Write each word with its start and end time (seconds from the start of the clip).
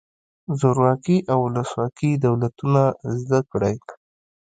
زورواکي 0.59 1.17
او 1.31 1.39
ولسواکي 1.47 2.11
دولتونه 2.25 2.83
زده 3.19 3.39
کړئ. 3.51 3.75